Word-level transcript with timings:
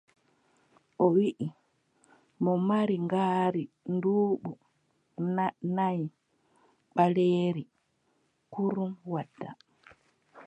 O 1.03 1.05
wiʼi 1.13 1.47
mo 2.43 2.53
mari 2.67 2.95
ngaari 3.05 3.63
duuɓi 4.01 4.51
nayi 5.75 6.05
ɓaleeri 6.95 7.63
kurum 8.53 8.91
wadda. 9.13 9.49